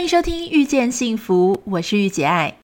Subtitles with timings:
[0.00, 2.54] 欢迎收听《遇见幸福》，我是御姐爱。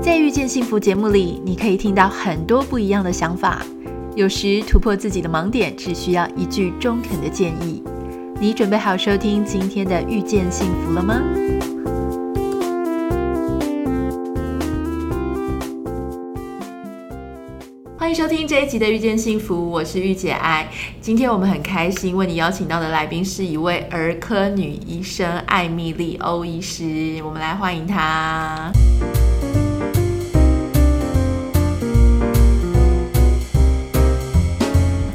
[0.00, 3.62] 在《遇见幸福》节目里，你可以听到很多不一样的想法。
[4.16, 7.82] 有时突破自己的盲点，只需要一句中肯的建议。
[8.40, 11.22] 你准备好收听今天的《遇见幸福》了吗？
[18.12, 20.68] 迎收听这一集的《遇见幸福》，我是玉姐爱。
[21.00, 28.70] 今天我们很开心为你邀请到的来宾是一位儿科女医生艾米丽欧医师，我们来欢迎她。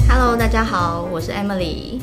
[0.10, 2.02] Hello，大家好，我是 Emily。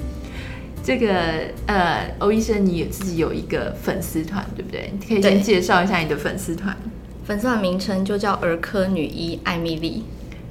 [0.84, 4.92] 这个呃，欧医生，你自己有一个粉丝团，对不对？
[4.92, 6.76] 你可以先介绍一下你的粉丝团。
[7.24, 10.04] 粉丝团名称就叫儿科女医艾米莉，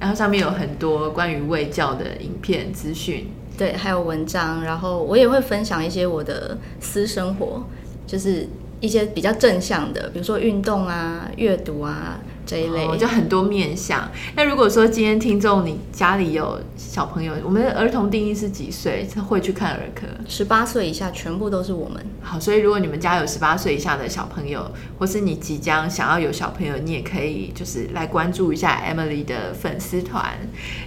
[0.04, 3.26] 然后上面有很多关于卫教的影片资讯，
[3.56, 4.62] 对，还有文章。
[4.62, 7.64] 然后我也会分享一些我的私生活，
[8.06, 8.46] 就是
[8.80, 12.20] 一些比较正向的，比如说运动啊、阅读啊。
[12.46, 14.08] 这一类、哦、就很多面向。
[14.36, 20.06] 那如果说今天听众你家里有小朋友，我们的儿童定义是几岁他会去看儿科？
[20.28, 22.04] 十八岁以下全部都是我们。
[22.22, 30.24] 好，所以如果你们家有十八岁以下的小朋友，或是你即将想要有小朋友，你也可以就是来关注一下 Emily 的粉丝团。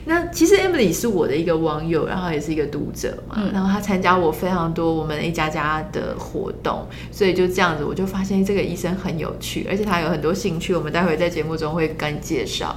[0.06, 10.74] 那其实 Emily 是我的一个网友，然后也是一个读者嘛，嗯、然后他参加我非常多我们一家家的活动，所以就这样子，我就发现这个医生很有趣，而且他有很多兴趣。
[10.74, 11.47] 我们待会在节目。
[11.48, 12.76] 节目中会跟你介绍，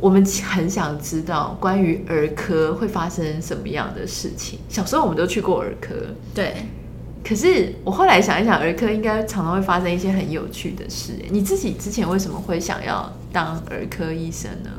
[0.00, 4.58] 我们很想知道关于儿科会发生什么样的事情。
[4.66, 5.94] 小时候我们都去过儿科，
[6.34, 6.54] 对。
[7.22, 11.12] 可是我后来想一想，儿科应该常常会发生一些很有趣的事。
[11.28, 14.70] 你自己之前为什么会想要当儿科医生呢？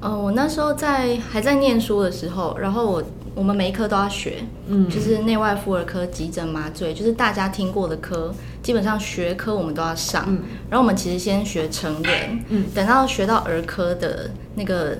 [0.00, 3.02] 呃，我那时候在还在念书的时候，然后我
[3.34, 8.34] 我们每一科都要学，嗯，就是内外妇儿科、急诊、麻醉，就是大家听过的科。
[8.62, 14.98] 基本上学科我们都要上，嗯、然后我们其实先学成人，嗯、等到学到儿科的那个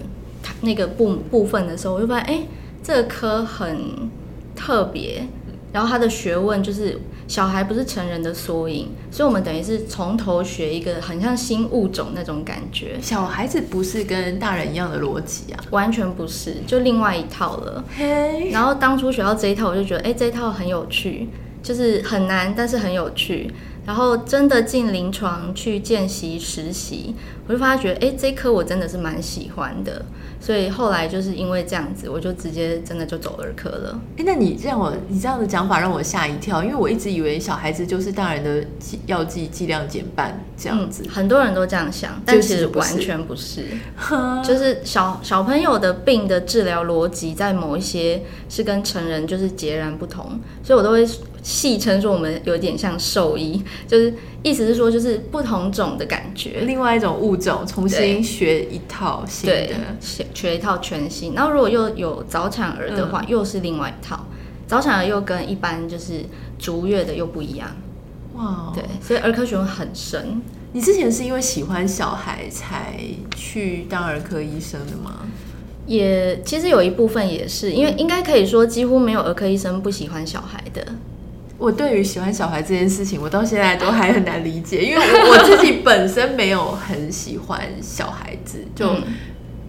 [0.62, 2.42] 那个部部分的时候，我就发现，哎，
[2.82, 4.10] 这个科很
[4.56, 5.26] 特别，
[5.72, 12.98] 然后他的学问就是小孩不是成人的缩影，所以我们等于是从头学一个很像新物种那种感觉。
[13.00, 17.84] 小孩子不是跟大人一样的逻辑啊，完全不是，就另外一套了。
[17.96, 21.28] 嘿然后当初学到这一套，我就觉得，哎，这一套很有趣。
[21.62, 23.50] 就是很难，但是很有趣。
[23.86, 27.14] 然后真的进临床去见习实习，
[27.48, 30.04] 我就发觉，哎，这科我真的是蛮喜欢的。
[30.38, 33.98] 所以后来就是因为这样子，我就直接真的就走儿科了。
[34.18, 38.64] 哎，那你这样我，你这样的讲法让我吓一跳，因为我一直以为小孩子就是大人的
[39.06, 41.02] 药剂剂量减半这样子。
[41.06, 43.64] 嗯，很多人都这样想，但其实完全不是。
[44.44, 51.08] 就是小小朋友的病的治疗逻辑，在某一些是跟成人就是截然不同，所以我都会。
[51.42, 54.12] 戏称说我们有点像兽医，就是
[54.42, 61.34] 意思是说就是不同种的感觉，另外一种物种重新学一套新的，对，学学一套全新。
[61.34, 64.26] 然后如果又有早产儿的话，嗯、又是另外一套。
[64.66, 66.24] 早产儿又跟一般就是
[66.58, 67.68] 足月的又不一样。
[68.34, 70.40] 哇，对，所以儿科学问很深。
[70.72, 72.94] 你之前是因为喜欢小孩才
[73.34, 75.26] 去当儿科医生的吗？
[75.86, 80.86] 也其实有一部分也是因为应该可以说几乎没有儿科医生不喜欢小孩的。
[81.60, 88.96] 我对于喜欢小孩这件事情，我到现在都还很难理解，因为我 自己本身没有很喜欢小孩子，就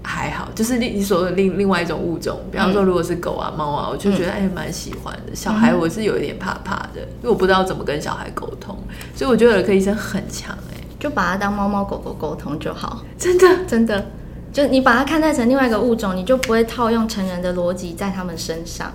[0.01, 5.35] 还好，就是你你说的另另外一种物种，比方说如果是狗啊猫啊，我就觉得哎蛮喜欢的。
[5.35, 8.78] 小孩我是有一点怕怕的，因为我不知道怎么跟小孩沟通，
[9.13, 13.66] 所以我觉得儿科医生很强哎，就把它当猫猫狗狗沟通就好，真的？
[13.68, 14.06] 真的，
[14.53, 18.94] 就你把它看待成另外一个物种，你就不会套用成人的逻辑在他们身上，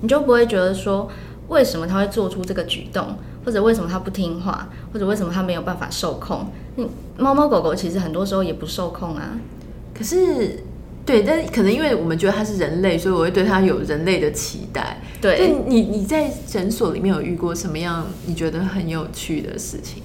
[0.00, 1.10] 你就不会觉得说。
[1.48, 6.46] 为什么他会做出这个举动，或者为什么他不听话，或者为什么他没有办法受控？
[6.76, 9.38] 嗯，猫猫狗狗其实很多时候也不受控啊。
[9.94, 10.64] 可是，
[11.06, 15.00] 对，但可能因为我们觉得它是人类，所以我会对它有人类的期待。
[15.20, 20.02] 对，你你在诊所里面有遇过什么样你觉得很有趣的事情？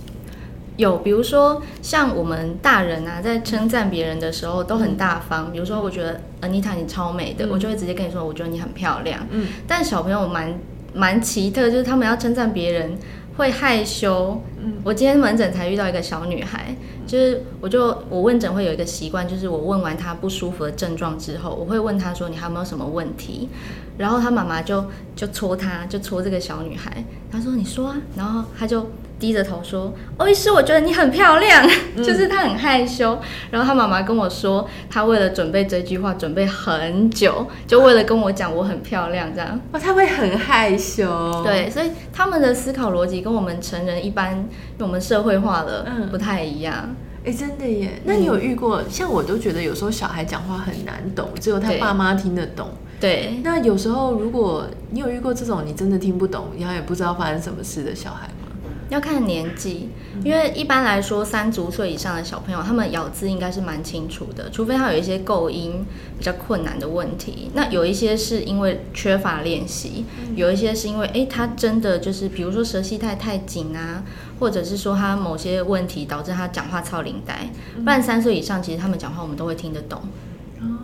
[0.78, 5.48] 有，比如说像我们大人啊，在称赞别人的时候都很大方。
[5.48, 9.28] 嗯、比如说，我觉得 Anita 你超美的，嗯、我就会直接跟你说，我觉得你很漂亮。
[9.32, 10.58] 嗯，但小朋友蛮。
[10.94, 12.98] 蛮奇特，就是他们要称赞别人
[13.38, 14.42] 会害羞。
[14.62, 16.76] 嗯，我今天门诊才遇到一个小女孩，
[17.08, 23.50] 就是我就我问诊会有一个习惯，就是我问完她不舒服的症状之后，我会问她说，你还有没有什么问题？
[23.98, 24.86] 然后她妈妈就
[25.16, 28.88] 就戳她，就戳这个小女孩，她说你说啊，然后她就
[29.22, 31.64] 低着头说：“欧医师，我觉得你很漂亮。
[31.96, 33.20] 嗯”就是他很害羞。
[33.52, 39.62] 然后他妈妈跟我说，他为了准备这句话准备很久，就为了跟我讲我很漂亮这样。
[39.72, 41.44] 哦，他会很害羞。
[41.44, 44.44] 对，所以他们的思考逻辑跟我们成人一般，
[44.80, 46.96] 我们社会化了不太一样。
[47.24, 48.02] 哎、嗯，真的耶。
[48.04, 48.82] 那你有遇过？
[48.82, 52.68] 嗯、像我都觉得有时候小孩讲话很难懂，只有他爸妈听得懂。
[53.00, 53.40] 对。
[53.44, 58.41] 那有时候如果你有遇过这种你真的听不懂，然后也不知道发生什么事的小孩吗？
[58.92, 59.88] 要看年纪，
[60.22, 65.86] 因为一般来说，三足岁以上的小朋友，他们咬字应该是蛮清楚的，除非他有一些构音
[66.18, 67.50] 比较困难的问题。
[67.54, 70.04] 那有一些是因为缺乏练习，
[70.36, 74.04] 有一些是因为，诶，他真的就是，比如说舌系带太紧啊，
[74.42, 77.50] 或者是说他某些问题导致他讲话超龄带。
[77.78, 80.02] 不然三岁以上，其实他们讲话我们都会听得懂。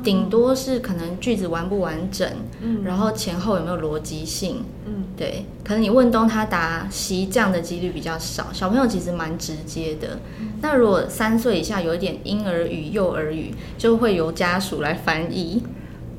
[0.01, 2.27] 顶多是可能句子完不完整，
[2.61, 8.47] 嗯，然后前后有没有逻辑性，嗯，对，可能你问东他答西这样的几率比较少。
[8.53, 10.19] 小朋友其实蛮直接的。
[10.39, 15.63] 嗯，那如果三岁以下有一点婴儿语、幼儿语，就会由家属来翻译。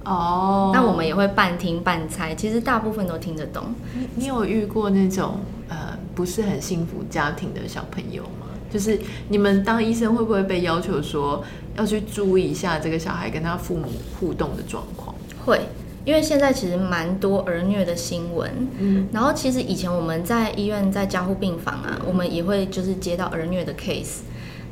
[0.04, 3.74] 哦，那我们也会半听半猜，其实大部分都听得懂。
[3.94, 8.48] 你你有遇过那种呃不是很幸福家庭的小朋友吗？
[8.70, 8.98] 就是
[9.28, 11.44] 你们当医生会不会被要求说
[11.76, 13.86] 要去注意一下这个小孩跟他父母
[14.18, 15.14] 互动的状况？
[15.44, 15.60] 会，
[16.08, 18.50] 因为现在其实蛮多儿虐的新闻。
[18.78, 24.20] 嗯，然后其实以前我们在医院在加护病房啊，我们也会就是接到儿虐的 case。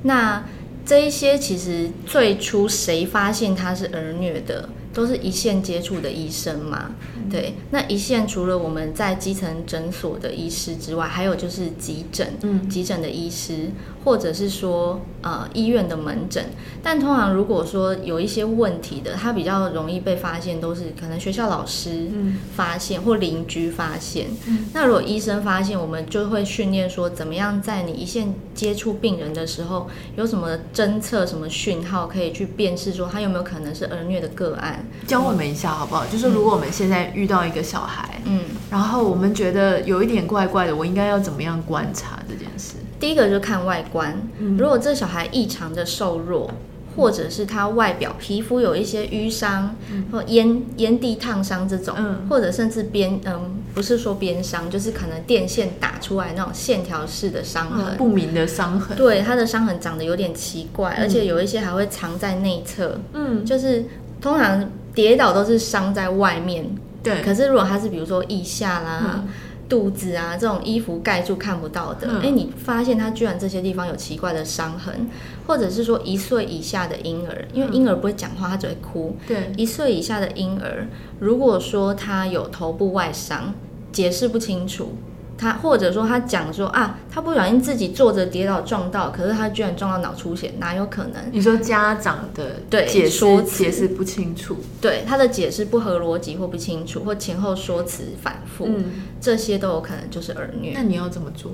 [0.04, 0.42] 那
[0.86, 4.66] 这一些其实最初谁发现他是儿虐的？
[4.96, 6.92] 都是一线接触的医生嘛，
[7.30, 7.52] 对。
[7.70, 13.68] 那一线除了我们在基层诊所的医师之外，还有就是急诊，嗯，急诊的医师，
[14.06, 16.46] 或者是说呃医院的门诊。
[16.82, 22.08] 但通常如果说有一些问题的，他比较容易被发现，都是可能学校老师
[22.54, 24.28] 发现或邻居发现。
[24.72, 29.86] 那如果医生发现，我们就会训练说，怎么样在你一线接触病人的时候，
[30.16, 34.84] 有什么侦测什么讯号，可以去辨识说他有没有可能是儿虐的个案。
[35.06, 36.04] 教我们一下好不好？
[36.06, 42.76] 就是如果我们现在遇到一个小孩，嗯，然后我们觉得有一点怪怪的，我应该要怎么样观察这件事？
[42.98, 46.50] 第一个就是看外观，嗯，如果这小孩异常的瘦弱，
[46.96, 49.76] 或者是他外表皮肤有一些淤伤，
[50.10, 63.84] 或烟烟蒂烫伤这种，嗯，或者甚至边嗯，不是说边伤，就是可能电线打出来那种线条式的伤痕，不明的伤痕，对，他的伤痕长得有点奇怪，而且有一些还会藏在内侧，嗯，就是
[64.20, 64.68] 通常。
[64.96, 66.64] 跌倒都是伤在外面，
[67.02, 67.20] 对。
[67.20, 69.28] 可是如果他是比如说腋下啦、嗯、
[69.68, 75.08] 肚子啊这种衣服盖住看不到的，哎、嗯欸，你发现他居然这些地方有奇怪的伤痕，
[75.46, 79.16] 或者是说一岁以下的婴儿，因为婴儿不会讲话，他只会哭。
[79.26, 79.52] 对。
[79.56, 80.86] 一岁以下的婴儿，
[81.18, 83.54] 如果说他有头部外伤，
[83.90, 84.92] 解释不清楚。
[85.38, 91.22] 他或者说他讲说啊，他不小心自己坐着跌倒撞到，可是他居然撞到脑出血，哪有可能？
[91.30, 98.84] 你说家长的对解说解释不清楚，对他的解释不合逻辑或不清楚，或前后说辞反复，嗯，
[99.20, 100.72] 这些都有可能就是儿虐。
[100.74, 101.52] 那你要怎么做？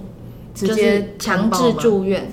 [0.54, 2.30] 直接强制住院，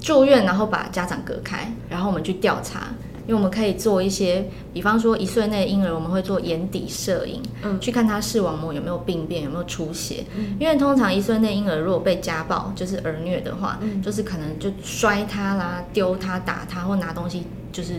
[0.00, 2.88] 住院然后把家长隔开，然后我们去调查。
[3.26, 10.24] 因为我们可以做一些，比方说一岁内的婴儿，我们会做眼底摄影，嗯，去看他视网膜有没有病变，有没有出血。
[10.36, 17.42] 嗯，因为通常一岁内婴儿如果被家暴，就是儿虐的话，嗯，就是可能就摔他啦、丢他、打他，或拿东西
[17.72, 17.94] 就是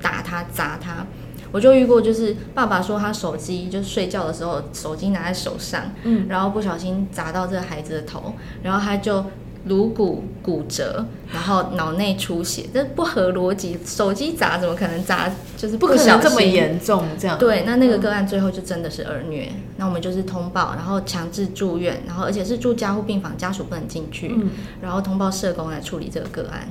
[0.00, 1.04] 打他、砸他。
[1.50, 9.24] 我就遇过，就是爸爸说他手机就睡觉的时候，手机拿在手上，嗯，然后不小心砸到这个孩子的头，然后他就。
[9.66, 13.78] 颅骨骨折，然后脑内出血，这不合逻辑。
[13.84, 15.30] 手机砸怎么可能砸？
[15.56, 17.38] 就是不，不可能这么严重，这样。
[17.38, 24.50] 对，那那个个案最后就真的是儿虐，嗯，那我们就是通报，然后强制住院，然后而且是住加护病房，家属不能进去，嗯，
[24.80, 26.66] 然后通报社工来处理这个个案。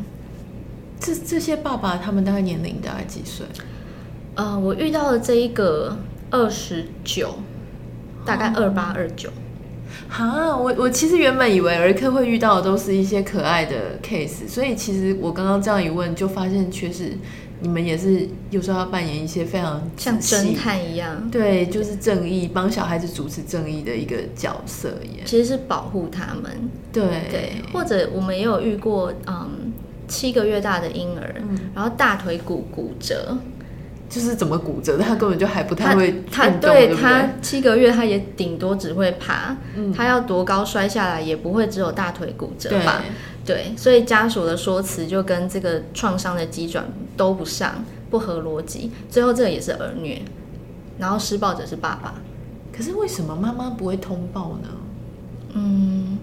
[0.99, 3.45] 这这些爸爸他们大概年龄大概几岁？
[4.35, 5.97] 呃，我遇到的这一个
[6.31, 7.35] 二十九，
[8.25, 9.29] 大概二八二九。
[10.07, 17.11] 哈，我我其实原本以为儿科会遇到的都是一些可爱的 case，所以其实我刚刚这样一问，就发现确实
[17.61, 25.23] 你们也是有时候要扮演一些非常像侦探一样，对，就是正义，帮小孩子主持正义的一个角色耶。
[25.25, 26.51] 其实是保护他们，
[26.91, 29.73] 对对，或者我们也有遇过，嗯，
[30.07, 33.37] 七个月大的婴儿，嗯，然后大腿骨骨折。
[34.09, 43.03] 就是怎么骨折，他根本就还不太会他，他对，他七个月，他也顶多只会爬，嗯，他要多高摔下来也不会只有大腿骨折吧？
[43.45, 46.83] 对，对，所以家属的说辞就跟这个创伤的机转
[47.15, 48.91] 都不上，不合逻辑。
[49.11, 50.19] 最后这个也是儿虐，
[50.97, 52.15] 然后施暴者是爸爸。
[52.75, 54.69] 可是为什么妈妈不会通报呢？
[55.53, 56.17] 嗯，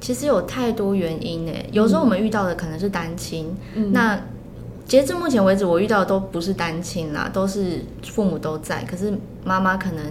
[0.00, 1.52] 其实有太多原因呢。
[1.72, 4.20] 有时候我们遇到的可能是单亲，嗯、那
[4.90, 10.04] 截至目前为止，我遇到的都不是单亲啦，都是父母都在，可是妈妈可能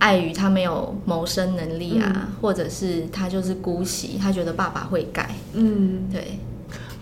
[0.00, 6.40] 碍于她没有谋生能力啊，嗯、或者是她就是姑息，她觉得爸爸会改，嗯，对。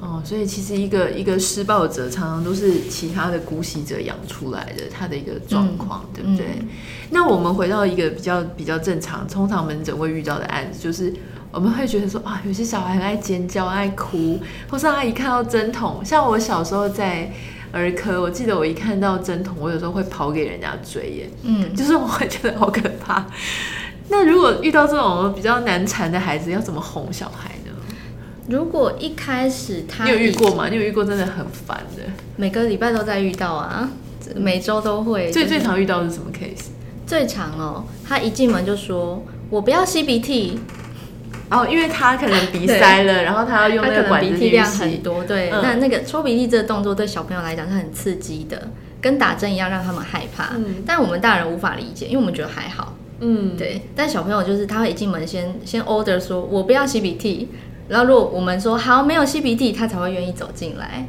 [0.02, 6.47] 哦，所以其实一个一个施暴者常常都是其他的姑息者养出来的，他的一个状况，嗯、对不对？
[6.61, 6.69] 嗯、
[7.09, 11.11] 那我们回到一个比较比较正常，通常门诊会遇到的案子，就是
[11.52, 14.38] 我们会觉得说啊，有些小孩很爱尖叫、爱哭，
[14.69, 17.30] 或是他一看到针筒，像我小时候在
[17.73, 23.26] 儿科，我记得我一看到针筒，我有时候会跑给人家追耶，嗯，就是我会觉得好可怕。
[24.09, 27.73] 那如果遇到这种比较难缠的孩子，要怎么哄小孩呢？
[28.49, 30.69] 如果一开始他，你有遇过吗？
[30.69, 32.02] 你有遇过真的很烦的？
[32.37, 33.88] 每个礼拜都在遇到啊，
[34.35, 35.30] 每周都会。
[35.30, 36.69] 最最常遇到的是什么 case？
[37.07, 40.61] 最常哦，他一进门就说：“我不要吸鼻涕。”
[41.50, 45.25] 哦，因为他可能鼻塞了，然后他要用那个管子，鼻涕量很多。
[45.25, 48.69] 对，嗯、那那个抽鼻涕这个动作对小朋友来讲是很刺激的，
[49.00, 50.50] 跟打针一样，让他们害怕。
[50.54, 52.95] 嗯、但我们大人无法理解，因为我们觉得还好。
[53.19, 53.83] 嗯，对。
[53.95, 57.49] 但小朋友就是他会一进门先先 order 说：“我不要吸鼻涕。”
[57.88, 61.07] 然后，如果我们说好没有吸鼻涕，他才会愿意走进来。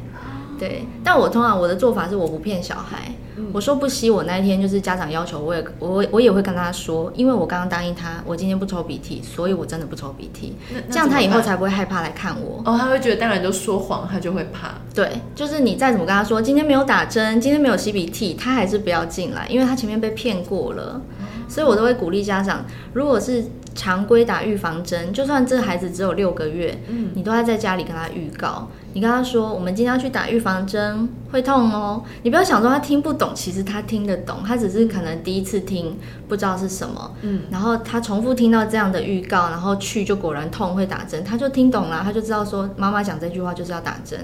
[0.58, 4.10] 对，但我通常我的做法是我不骗小孩，嗯、我说不吸。
[4.10, 10.56] 我那一天就是家长要求，我也我我也会跟他说，因为我刚刚答应他，我今天不抽鼻涕，所以我真的不抽鼻涕。
[10.90, 12.62] 这样他以后才不会害怕来看我。
[12.64, 14.74] 哦，他会觉得当然都说谎，他就会怕。
[14.94, 21.00] 对，就是你再怎么跟他说，今天没有打针，今天没有吸鼻涕，他还是不要进来，因为他前面被骗过了。
[21.48, 23.44] 所以我都会鼓励家长，如果是。
[23.74, 28.68] 常规打预防针，就算这孩子只有六个月，嗯，你都要在家里跟他预告。
[28.94, 32.02] 你跟他说，我们今天要去打预防针，会痛哦。
[32.22, 35.96] 你不要想说他听不懂，其实他听得懂，他只是可能第一次听
[36.28, 37.14] 不知道是什么。
[37.22, 44.18] 嗯，然后他重复听到这样的预告，然后去就果然痛会打针，他就听懂了，他就知道说妈妈讲这句话就是要打针。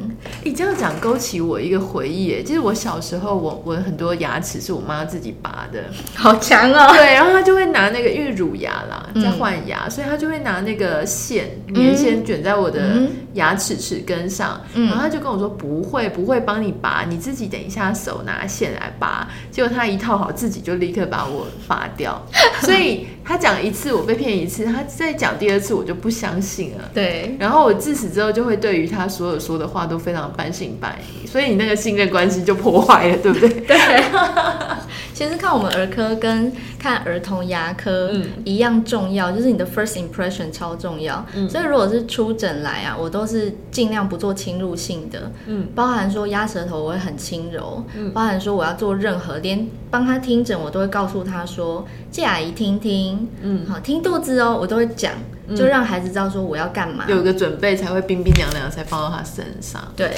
[0.44, 5.84] 你这样讲勾起我一个回忆，其实我小时候我我很多牙齿是我妈自己拔的，
[6.14, 6.92] 好强哦。
[6.92, 14.57] 对，然后他就会拿那个因为乳牙啦，在换牙，嗯、所以他就会拿那个线棉线卷在我的牙齿齿根上。
[14.74, 19.28] 然后他就跟我说不会不会帮你拔，你自己等一下手拿线来拔。
[19.50, 22.20] 结果他一套好，自己就立刻把我拔掉。
[22.62, 26.90] 所以他讲一次我被骗一次，他再讲第二次我就不相信了。
[26.94, 33.48] 对，然后我自此之后就会对于他所有说的话都非常半信半疑，所以你那个信任关系就破坏了，对不对？
[33.48, 33.76] 对。
[35.18, 38.12] 其实看我们儿科跟看儿童牙科
[38.44, 41.26] 一样重要，嗯、就是你的 first impression 超重要。
[41.34, 55.12] 嗯、所以如果是出诊来啊，我都是尽量不做侵入性的，嗯，包含说压舌头我会很轻柔，嗯，包含说我要做任何连帮他听诊，我都会告诉他说，借阿姨听听，嗯，好听肚子哦，我都会讲，
[55.56, 59.82] 就让孩子知道说我要干嘛，有个准备才会冰冰凉凉才放到他身上。
[59.96, 60.14] 对，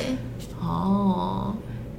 [0.60, 1.54] 哦。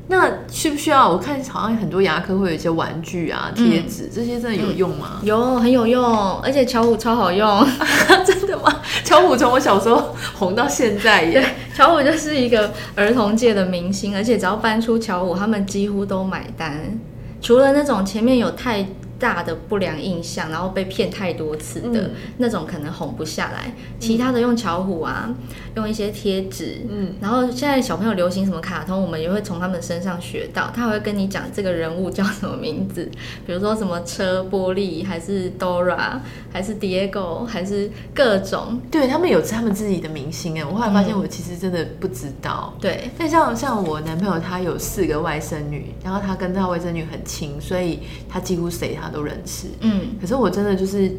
[0.07, 1.09] 那需不需要？
[1.09, 5.19] 我看好像很多牙科会有一些玩具啊、贴纸，嗯、这些真的有用吗？
[5.23, 7.65] 有，很有用，而且巧虎超好用。
[8.25, 8.81] 真的吗？
[9.05, 11.33] 巧虎从我小时候红到现在耶。
[11.33, 16.99] 对，巧虎就是一个儿童界的明星，而且只要搬出巧虎，他们几乎都买单。
[17.41, 18.85] 除了那种前面有太
[19.21, 23.71] 大的不良印象，然后被骗太多次的、嗯、那种，可能哄不下来。
[23.99, 25.29] 其他的用巧虎啊，
[25.75, 30.71] 用一些贴纸，嗯，然后现在小朋友流行什么卡通，我们也会从他们身上学到。
[30.75, 33.07] 他会跟你讲这个人物叫什么名字，
[33.45, 36.19] 比如说什么车玻璃，还是 Dora，
[36.51, 38.81] 还是 Diego，还是各种。
[38.89, 42.73] 对，他们有他们自己的明星哎，我后来发现我其实真的不知道。
[42.77, 51.15] 嗯、对，但像像我男朋友他有四个外甥女，然后他跟他外甥女很亲，所以他几乎谁他都认识，嗯，可是我真的就是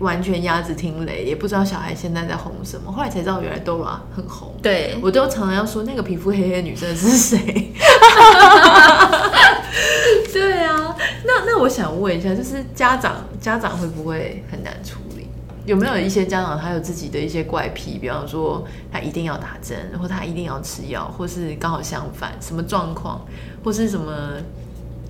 [0.00, 2.92] 完全鸭子听雷，也不知道小孩现在在红什么。
[2.92, 4.54] 后来才知道，原来 Dora 很红。
[4.62, 7.38] 对，我都常常要说那个皮肤黑黑的女生是谁？
[10.32, 15.26] 对啊，那那我想问一下，就是家长家长会不会很难处理？
[15.66, 17.98] 有没有一些家长他有自己的一些怪癖？
[17.98, 23.20] 比方说他一定要打针，或他一定要吃药，或是刚好相反，什么状况，
[23.64, 24.12] 或是什么？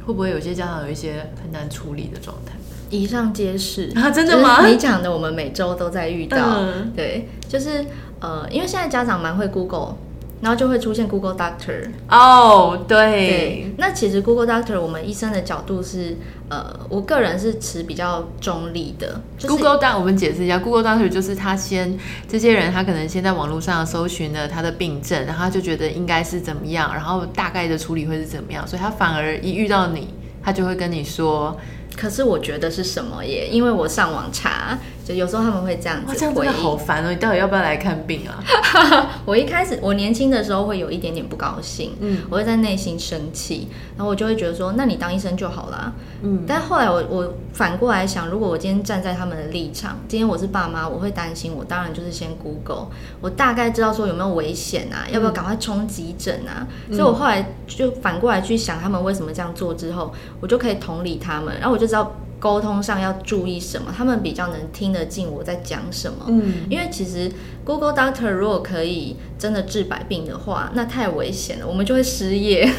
[0.08, 2.54] 会不会有些家长有一些很难处理的状态？
[2.88, 4.66] 以上皆是啊，真的吗？
[4.66, 7.84] 你讲的我们每周都在遇到，嗯、对，就是
[8.18, 9.96] 呃，因为现在家长蛮会 Google。
[10.40, 13.75] 然后就会出现 Google Doctor 哦，oh, 对，对。
[13.76, 16.16] 那其实 Google Doctor，我们医生的角度是，
[16.49, 19.21] 呃，我个人是持比较中立的。
[19.37, 31.59] 就是、Google Doctor，我们解释一下，Google Doctor 就是他先这些人，他可能先在网络上搜寻了他的病症，然后他就觉得应该是怎么样，然后大概的处理会是怎么样，所以他反而一遇到你，他就会跟你说，
[31.97, 33.49] 可是我觉得是什么耶？
[33.50, 34.78] 因为我上网查。
[35.08, 36.18] 就有时候他们会这样子回应。
[36.18, 37.08] 这样真的好烦哦！
[37.08, 38.44] 你到底要不要来看病啊？
[39.24, 45.94] 我一开始我年轻的时候会有一点点不高兴，嗯，我会在内心生气，然后我就会觉得说，那你当医生就好啦。
[46.20, 46.44] 嗯。
[46.46, 52.88] 但后来我我反过来想，如果我今天站在他们的立场，今天我是爸妈，我会担心，我当然就是先 Google，
[53.22, 56.66] 我大概知道说有没有危险啊，要不要赶快冲急诊啊？
[56.88, 56.94] 嗯。
[56.94, 62.14] 所以我后来就反过来去想他们为什么这样做之后，我就可以同理他们，然后我就知道。
[62.38, 63.92] 沟通上要注意什么？
[63.97, 66.26] 他们比较能听得进我在讲什么。
[66.28, 67.30] 嗯，因为其实
[67.64, 72.71] Google Doctor 如果可以真的治百病的话，那太危险了，我们就会失业。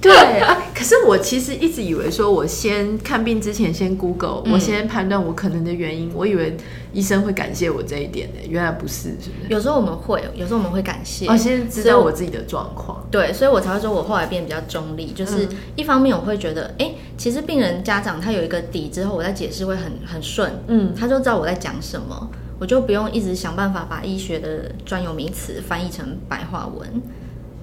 [0.00, 6.10] 对啊， 可是我其实一直以为说，我先看病之前先 Google，嗯，我先判断我可能的原因。
[6.14, 6.56] 我以为
[6.92, 9.48] 医生会感谢我这一点的，原来不是，是不是？
[9.50, 11.26] 有时候我们会，有时候我们会感谢。
[11.26, 13.06] 我先知道我自己的状况。
[13.10, 27.02] 对，所以我才会说我后来变得比较中立，就是一方面我会觉得，哎，欸，其实病人家长他有一个底之后，我在解释会很很顺，嗯，他就知道我在讲什么，我就不用一直想办法把医学的专有名词翻译成白话文。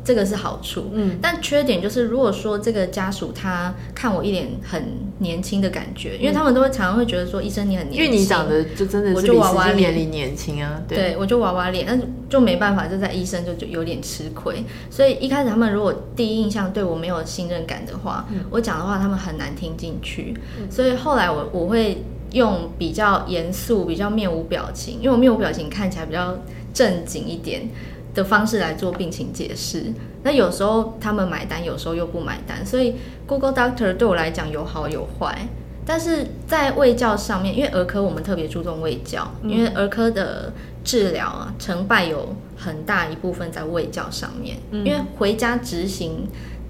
[0.07, 4.81] 这个是好处，嗯，但缺点就是，如果说这个家属他看我一脸很
[5.19, 26.39] 年轻的感觉，嗯，因为他们都会常常会觉得说，医生你很年轻，因为你长得就真的是比娃娃年龄年轻啊，对，对我就娃娃脸，但就没办法，就在医生就就有点吃亏，所以一开始他们如果第一印象对我没有信任感的话，嗯，我讲的话他们很难听进去，嗯，所以后来我我会用比较严肃、比较面无表情，因为我面无表情看起来比较
[26.73, 27.67] 正经一点。
[28.17, 29.93] 的方式来做病情解释，
[30.23, 32.95] 那有时候他们买单，有时候又不买单，所以
[33.27, 35.47] Google Doctor 对我来讲有好有坏。
[35.85, 40.51] 但是在卫教上面，因为儿科我们特别注重卫教，嗯，因为儿科的
[40.83, 46.27] 治疗啊成败有很大一部分在卫教上面，嗯，因为回家执行。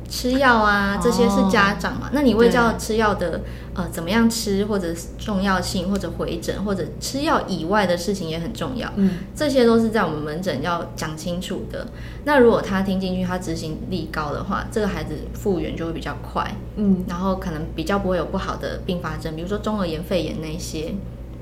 [0.09, 2.07] 吃药啊，这些是家长嘛？
[2.07, 3.41] 哦、那你卫教吃药的
[3.73, 4.87] 呃，怎么样吃，或者
[5.17, 8.91] 重要性，或者回诊，或者吃药以外的事情也很重要。
[8.95, 11.85] 嗯，这些都是在我们门诊要讲清楚的。
[12.23, 16.49] 那如果他听进去，他执行力高的话，这个孩子复原就会比较快。
[16.75, 20.93] 嗯，然后可能比较不会有不好的并发症，比如说中耳炎、肺炎那些。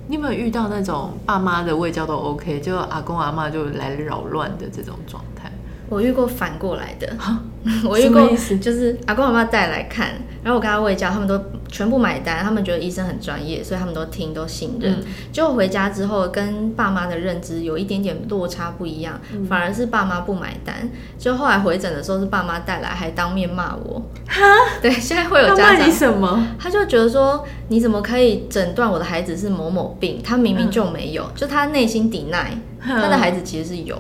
[0.07, 5.51] 你有没有遇到那种爸妈的喂教都 OK，就阿公阿妈就来扰乱的这种状态？
[5.89, 7.07] 我遇过反过来的，
[7.87, 8.27] 我遇过
[8.59, 10.09] 就是阿公阿妈带来看，
[10.43, 15.03] 然后我跟他喂教，他们都全部买单，他们觉得医生很专业，所以他们都听都信任。
[15.31, 20.89] 结果回家之后，跟爸妈的认知有一点点落差不一样，反而是爸妈不买单。
[21.17, 24.01] 就后来回诊的时候是爸妈带来，还当面骂我。
[24.27, 24.41] 哈，
[24.81, 26.47] 对，现在会有家长骂你什么？
[26.59, 30.21] 他就觉得说，你怎么可以诊断我的孩子是某某病？
[30.23, 33.95] 他明明就没有，就他内心抵赖，他的孩子其实是有。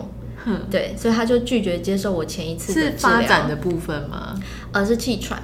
[0.69, 2.81] 对，所以他就拒绝接受我前一次的。
[2.81, 4.35] 是发展的部分吗？
[4.71, 5.39] 而是气喘。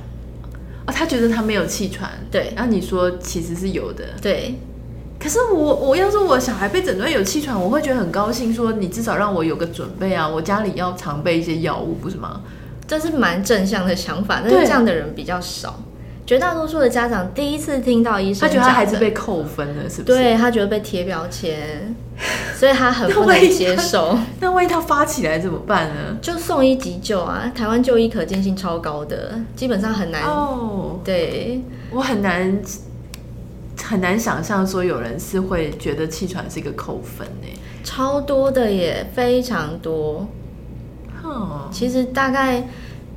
[0.86, 2.10] 哦，他觉得他没有气喘。
[2.32, 4.06] 对，然后你说其实是有的。
[4.22, 4.56] 对，
[5.20, 12.42] 可是我我要是我小孩被诊断有气喘，我会觉得很高兴，说你至少让我有个准备啊，我家里要常备一些药物，不是吗？
[12.88, 15.82] 这是蛮正向的想法，但是这样的人比较少。
[16.26, 20.18] 绝大多数的家长第一次听到医生，他觉得他孩子被扣分了，是不是？
[20.18, 21.96] 对，他觉得被贴标签，
[22.56, 24.18] 所以他很不能接受。
[24.40, 26.18] 那万一他发起来怎么办呢？
[26.22, 27.52] 就送医急救啊！
[27.56, 30.24] 台湾就医可见性超高的，基本上很难。
[30.24, 32.62] 哦，对，我很难
[33.84, 37.48] 很难想象说有人是会觉得气喘是一个扣分呢？
[37.84, 40.28] 超多的耶，非常多。
[41.24, 42.64] 哦，其实大概。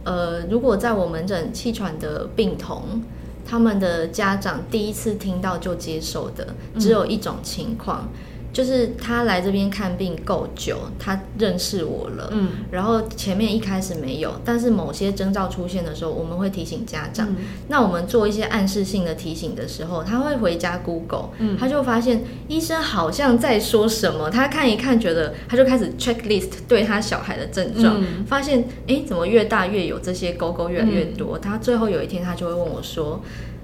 [0.06, 3.02] 呃，如果在我门诊气喘的病童，
[3.46, 6.46] 他们的家长第一次听到就接受的，
[6.78, 8.10] 只有一种情况。
[8.12, 17.28] 嗯就是他来这边看病够久，他认识我了，嗯，然后前面一开始没有，但是某些征兆出现的时候，我们会提醒家长。
[17.30, 17.36] 嗯、
[17.66, 33.20] 那我们做一些暗示性的提醒的时候，他会回家 Google，嗯，他就发现医生好像在说什么，他看一看，觉得他就开始 checklist 对他小孩的症状，嗯、发现哎，怎么越大越有这些勾勾越来越多，嗯、他最后有一天他就会问我说，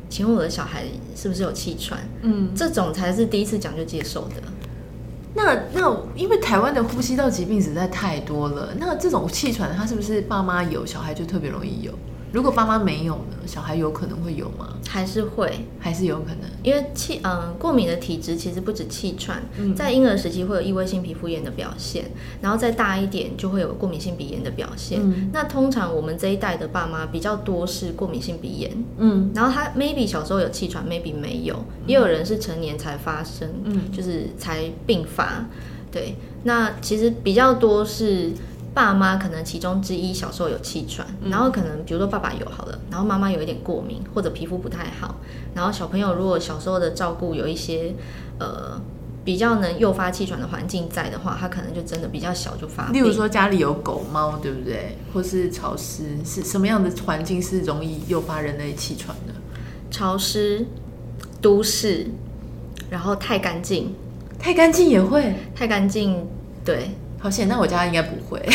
[0.09, 0.83] 请问我的小孩
[1.14, 2.00] 是不是有气喘？
[2.22, 4.42] 嗯，这种才是第一次讲就接受的。
[5.34, 11.92] 那那，因为台湾的呼吸道疾病实在太多了，那这种气喘，它是不是爸妈有，小孩就特别容易有？
[12.32, 14.68] 如果爸妈没有呢，小孩有可能会有吗？
[14.88, 16.50] 还是会，还是有可能？
[16.62, 25.00] 因为气，嗯、呃，过敏的体质其实不止气喘，嗯、在婴儿时期会有异位性皮肤炎的表现，然后再大一点就会有过敏性鼻炎的表现。
[25.02, 35.46] 嗯、那通常我们这一代的爸妈比较多是过敏性鼻炎，嗯，然后他 maybe 小时候有气喘，maybe 没有，也有人是成年才发生，嗯，就是才并发。
[35.92, 36.14] 对，
[36.44, 38.30] 那其实比较多是。
[38.72, 45.16] 爸妈可能其中之一小时候有气喘，然后可能比如说爸爸有好了，然后妈妈有一点过敏或者皮肤不太好，
[45.54, 47.94] 然后小朋友如果小时候的照顾有一些
[48.38, 48.80] 呃
[49.24, 52.94] 比较能诱发气喘的环境在的话，他可能就真的比较小就发病。
[52.94, 54.96] 例如说家里有狗猫，对不对？
[55.12, 59.35] 或是潮湿，是什么样的环境是容易诱发人类气喘的？
[59.90, 60.64] 潮湿、
[61.42, 62.06] 都市，
[62.88, 63.92] 然后太干净，
[64.38, 66.24] 太干净也会，太干净，
[66.64, 66.90] 对。
[67.20, 68.40] 好险，那我家应该不会。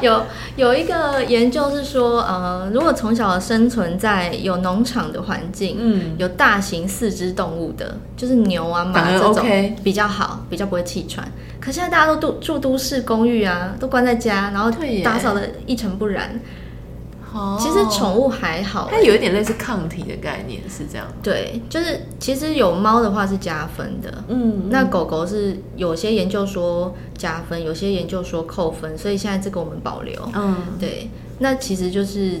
[0.00, 0.22] 有
[0.56, 11.30] 有一个研究是说，呃，如果从小生存在有农场的环境，嗯，有大型四肢动物的，就是牛啊马这种比较好，比较不会气喘。
[11.60, 14.70] 可现在大家都住住都市公寓啊，都关在家，然后
[15.04, 16.40] 打扫的一尘不染。
[17.58, 21.06] 其实宠物还好，它有一点类似抗体的概念，是这样。
[21.22, 30.14] 对，就是其实有猫的话是加分的，嗯，那狗狗是有些研究说加分，有些研究说扣分，所以现在这个我们保留。
[30.34, 32.40] 嗯，对，那其实就是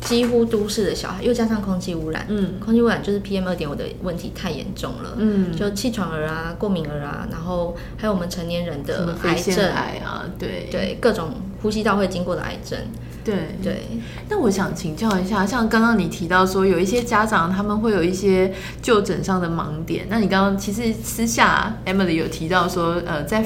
[0.00, 9.56] 几乎都市的小孩，又加上空气污染，嗯，空气污染就是 PM 二点五的问题太严重了，嗯，就气喘儿啊、过敏儿啊，然后还有我们成年人的癌症。
[9.72, 10.68] 癌啊，对。
[10.70, 11.30] 对，各种
[11.62, 12.78] 呼吸道会经过的癌症。
[13.24, 13.82] 对对，
[14.30, 23.44] 那我想请教一下，像刚刚你提到说有一些家长他们会有一些就诊上的盲点，那你刚刚其实私下 Emily 有提到说，呃，在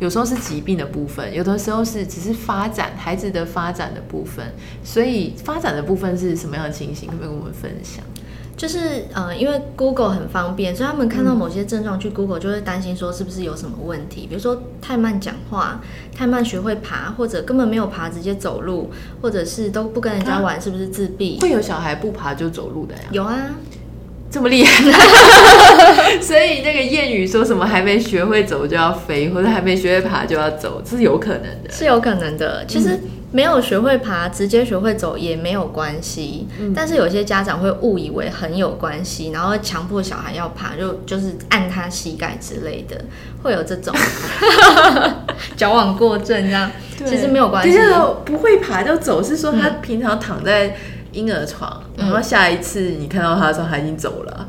[0.00, 4.44] 有时候是疾病的部分，有的时候是只是发展孩子的发展的部分，
[4.82, 7.08] 所以发展的部分是什么样的情形？
[7.08, 8.02] 可不可以跟我们分享？
[8.62, 8.78] 就是
[9.12, 15.80] 呃，因为 Google 很方便，所以他们看到某些症状去 Google 就会担心说是不是有什么问题，比如说太慢讲话、
[16.16, 18.88] 太慢学会爬，或者根本没有爬直接走路，
[19.20, 21.40] 或者是都不跟人家玩，是不是自闭？
[21.40, 23.00] 会有小孩不爬就走路的呀？
[23.10, 23.36] 有啊，
[24.30, 24.84] 这么厉害！
[26.22, 32.64] 所以那个谚语说什么还没学会走就要飞，或者还没学会爬就要走，这是有可能的，是有可能的。
[32.66, 32.90] 其实。
[32.90, 33.00] 嗯
[33.32, 36.46] 没有学会爬，直接学会走也没有关系。
[36.60, 43.02] 嗯、但是有些家长会误以为很有关系，然后强迫小孩要爬，就就是按他膝盖之类的，
[43.42, 43.94] 会有这种
[45.56, 46.70] 矫枉过正这样。
[47.06, 47.76] 其实没有关系。
[48.24, 50.76] 不会爬就走，是说他平常躺在
[51.12, 54.46] 婴儿床，嗯、然后下一次你看到他的时候，他已经走了，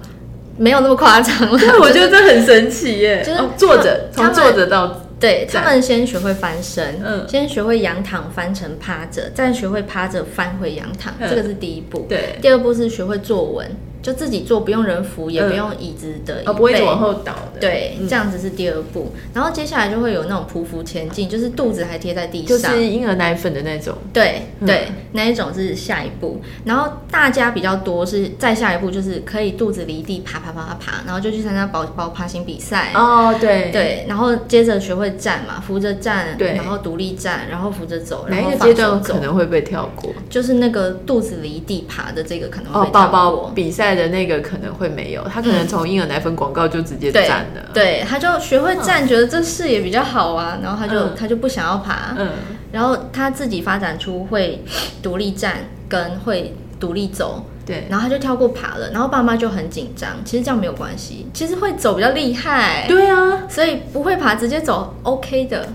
[0.57, 1.59] 没有那么夸张了。
[1.79, 3.23] 我觉得这很神奇耶！
[3.25, 4.99] 就是坐着，从坐着到。
[5.23, 12.05] 对，他们先学会翻身，嗯，先学会仰躺翻成趴着，再学会趴着翻回仰躺，嗯，这个是第一步。
[12.09, 13.65] 对，第二步是学会坐稳。
[14.01, 17.59] 就自己坐，不用人扶，也不用椅子的哦，不会往后倒的。
[17.59, 19.13] 对，这样子是第二步。
[19.33, 23.95] 然后接下来就会有那种匍匐前进，就是肚子还贴在地上，就是婴儿奶粉的那种。
[24.11, 26.41] 对对，那一种是下一步。
[26.65, 32.91] 然后大家比较多是再下一步，就是可以肚子离地爬爬爬爬爬，然后就去参加宝宝爬行比赛。
[32.93, 34.05] 哦，对对。
[34.09, 38.25] 然后接着学会站嘛，扶着站，对，然后独立站，然后扶着走。
[38.27, 40.11] 哪一个阶段可能会被跳过？
[40.29, 42.91] 就是那个肚子离地爬的这个可能会被跳过。
[42.91, 43.93] 宝宝比赛。
[43.93, 52.15] 的那个可能会没有，他可能从婴儿奶粉广告就直接站对，他就学会站，觉得这视野比较好啊，然后他就、嗯、他就不想要爬。
[52.17, 52.29] 嗯，
[52.71, 54.63] 然后他自己发展出会
[55.01, 57.45] 独立站跟会独立走。
[57.65, 60.09] 对，然后他就跳过爬了，然后爸妈就很紧张。
[60.25, 62.85] 其实这样没有关系，其实会走比较厉害。
[62.89, 65.69] 对啊，所以不会爬直接走 OK 的。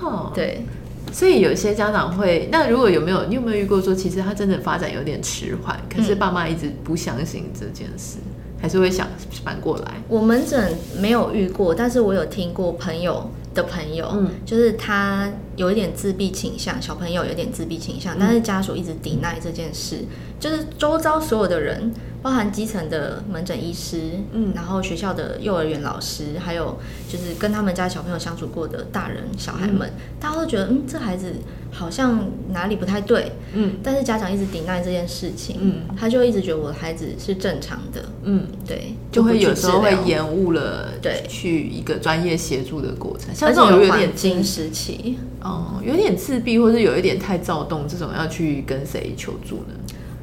[0.00, 0.64] 哦，对。
[1.10, 8.18] 所以有些家长会，那如果有没有，你有没有遇过说，其实他真的发展有点迟缓，可是爸妈一直不相信这件事，
[8.60, 9.06] 还是会想
[9.44, 9.94] 反过来？
[10.08, 20.04] 我门诊没有遇过，但是我有听过朋友的朋友，嗯，就是他有一点自闭倾向，小朋友有点自闭倾向，但是家属一直抵赖这件事，
[20.40, 21.92] 就是周遭所有的人。
[22.20, 26.76] 包含基层的门诊医师，嗯，然后学校的幼儿园老师，还有
[27.08, 31.32] 就是跟他们家小朋友相处过的大人小孩们，嗯、大家都觉得，嗯，这孩子
[31.70, 49.74] 好像哪里不太对，嗯，但是家长一直抵赖这件事情，嗯，他就一直觉得我的孩子是正常的，嗯，对，就会有时候会延误了，对，去一个专业协助的过程，像这种有点经时期，哦，有点自闭或是有一点太躁动，这种要去跟谁求助呢？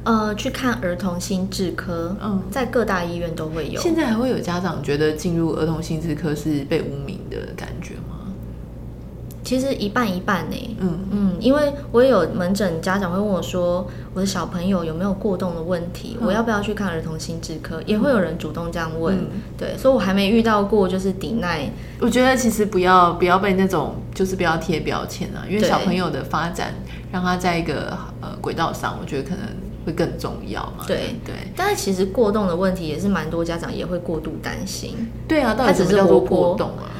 [0.04, 3.80] 呃，去看儿童心智科，嗯，在各大医院都会有。
[3.80, 8.25] 现在还会有家长觉得进入儿童心智科是被污名的感觉吗？
[9.46, 10.76] 其实一半一半呢。
[10.80, 17.80] 嗯嗯，因为我也有门诊家长会问我说，我的小朋友有没有过动的问题，嗯、我要不要去看儿童心智科？
[17.86, 19.16] 也会有人主动这样问。
[19.16, 21.70] 嗯、对，所以我还没遇到过就是抵赖。
[22.00, 26.74] 我觉得其实不要不要被那种就是不要贴标签啊，因为小朋友的发展
[27.12, 29.44] 让他在一个呃轨道上，我觉得可能。
[29.86, 30.82] 会更重要嘛？
[30.84, 34.96] 对对，对，但是其实过动的问题也是蛮多家长也会过度担心。
[35.28, 36.90] 对啊，到底什么叫做过动啊？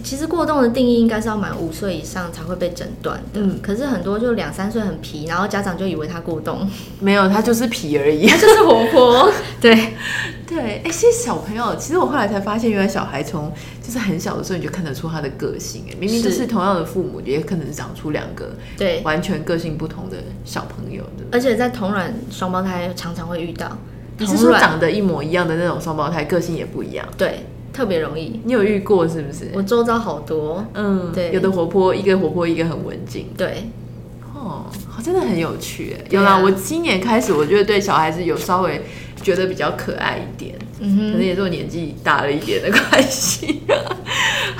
[0.00, 3.40] 其实过动的定义应该是要满五岁以上才会被诊断的。
[3.40, 6.68] 嗯，可是很多就两三岁很皮，然后家长就以为他过动，
[7.00, 9.32] 没有，他就是皮而已，他就是活泼。
[9.60, 9.94] 对
[10.46, 15.84] 对，哎，其实小朋友，其实我后来才发现，原来小孩从就是很小的时候你就看得出他的个性。
[15.88, 21.24] 哎，明明就是同样的父母，也可能长出两个对完全个性不同的小朋友的。
[21.32, 23.76] 而且在同卵双胞胎常常会遇到，
[24.18, 27.06] 你是说长得一模一样的那种双胞胎，个性也不一样？
[27.16, 27.44] 对。
[27.78, 29.52] 特别容易，你有遇过是不是？
[29.54, 33.70] 我周遭好多，嗯，对，有的活泼，一个活泼，一个很文静，对，
[34.34, 34.64] 哦，
[35.00, 38.82] 真的很有趣，有啦，我今年开始，我觉得对小孩子有稍微
[39.22, 43.62] 觉得比较可爱一点，嗯，可能也是我年纪大了一点的关系。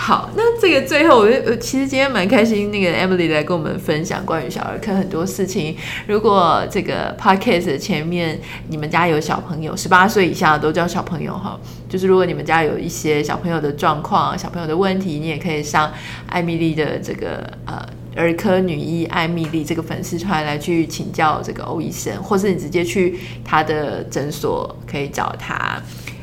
[0.09, 5.77] 好，那这个最后，我其实今天蛮开心，那个 Emily 来跟我们分享关于小儿科很多事情。
[6.07, 15.93] 如果这个 Podcast 前面你们家有小朋友，十八岁以下都叫小朋友哈，就是如果你们家有一些小朋友的状况、小朋友的问题，你也可以上
[16.27, 25.79] 艾米丽的这个呃儿科女医艾米丽这个粉丝团来去请教这个欧医生，或是你直接去他的诊所可以找他。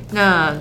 [0.10, 0.56] 那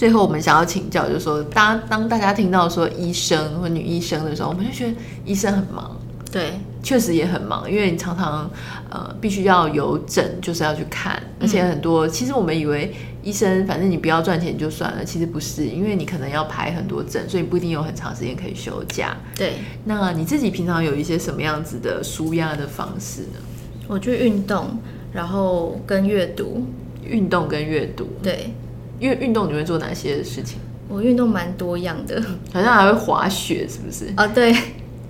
[0.00, 4.94] 最后，我们想要请教，就是说，当当大家听到说医生或女医生的时候，我们就觉得
[5.26, 5.94] 医生很忙。
[6.32, 8.50] 对，确实也很忙，因为你常常
[8.88, 12.06] 呃必须要有诊，就是要去看，而且很多。
[12.06, 19.14] 嗯、其实我们以为医生，反正你不要赚钱就算了，其实不是，因为你可能要排很多诊，所以不一定有很长时间可以休假。
[19.36, 23.38] 对，那你自己平常有一些什么样子的舒压的方式呢？
[23.86, 24.78] 我去运动，
[25.12, 26.64] 然后跟阅读，
[27.04, 28.54] 运动跟阅读，对。
[29.00, 30.58] 因为运动你会做哪些事情？
[30.88, 34.12] 我运动蛮多样的，好像还会滑雪，是不是？
[34.16, 34.54] 啊，对，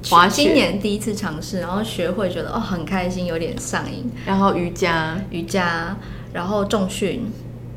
[0.09, 0.44] 滑雪。
[0.44, 4.11] 今年第一次尝试，然后学会，觉得哦很开心，有点上瘾。
[4.24, 5.96] 然后瑜伽，瑜伽，
[6.35, 7.24] 然后重训，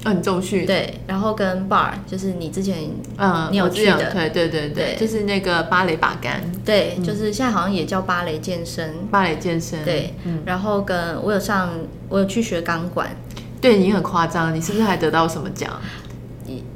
[0.04, 10.14] 嗯，重训，对，然后跟 bar，就是你之前嗯你有去的，对对对对，就是那个芭蕾把杆，对，就是现在好像也叫芭蕾健身，芭蕾健身，对，
[10.46, 11.70] 然后跟我有上，
[12.10, 13.10] 我有去学钢管，
[13.64, 15.72] 对你很夸张，你是不是还得到什么奖？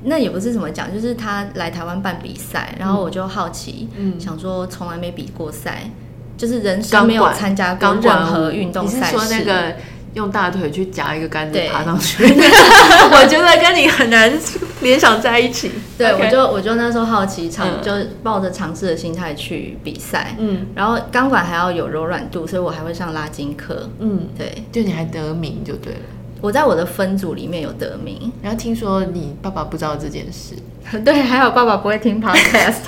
[0.06, 5.92] 那也不是什么奖，就是他来台湾办比赛，然后我就好奇，嗯、想说从来没比过赛，
[6.38, 9.16] 就是人生没有参加过任何运动赛事。
[9.16, 9.76] 你是说那个
[10.14, 12.24] 用大腿去夹一个杆子爬上去？
[13.12, 14.32] 我觉得跟你很难
[14.82, 15.70] 联想在一起。
[15.98, 17.92] 对.我就我就那时候好奇，尝、嗯、就
[18.24, 20.36] 抱着尝试的心态去比赛。
[20.40, 23.90] 嗯，然后钢管还要有柔软度，所以我还会上拉筋课。
[24.00, 26.00] 嗯，对，就你还得名就对了。
[26.42, 30.56] 我在我的分组里面有得名，然后听说你爸爸不知道这件事，
[31.04, 32.82] 对，还好爸爸不会听 podcast，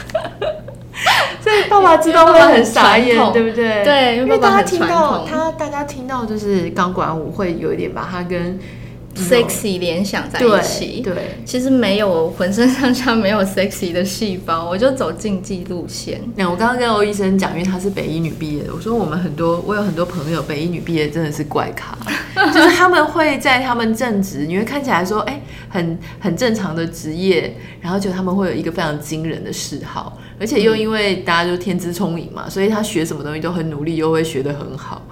[1.42, 3.84] 所以爸爸知道会很傻眼，对不对？
[3.84, 8.60] 对，因为大家听到他，大家听到就是钢管舞会有一点把他跟。
[9.19, 11.23] Sexy 联想在一起，对，对。
[11.45, 16.21] 其实没有，浑身上下没有 sexy 的细胞，我就走竞技路线。
[16.36, 21.97] 那我刚刚跟欧医生讲，因为他是北医女毕业的，我说我们很多，我有很多朋友北医女毕业真的是怪咖，
[22.53, 35.05] 就是他们会在他们正职，你会看起来说，哎、欸，很很正常的职业，然后就他们会有一个非常惊人的嗜好，而且又因为大家就天资聪颖嘛，所以他学什么东西都很努力，又会学得很好。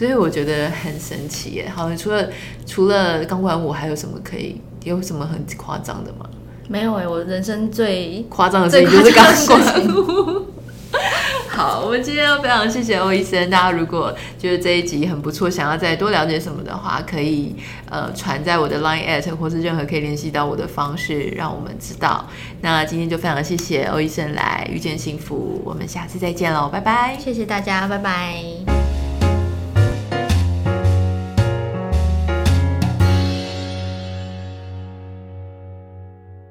[0.00, 1.68] 所以我觉得很神奇耶。
[1.68, 2.26] 好，除了
[2.64, 4.58] 除了钢管舞，还有什么可以？
[4.82, 6.24] 有什么很夸张的吗？
[6.68, 10.46] 没有哎，我人生最夸张的事情就是钢管舞。
[11.50, 13.50] 好，我们今天要非常谢谢欧医生。
[13.50, 17.54] 大家如果觉得这一集很不错，想要再多了解什么的话，可以
[17.90, 22.24] 呃传在我的 Line at 或是任何可以联系到我的方式，让我们知道。
[22.62, 27.18] 那今天就非常谢谢欧医生来遇见幸福，我们下次再见喽，拜拜。
[27.22, 28.79] 谢谢大家，拜拜。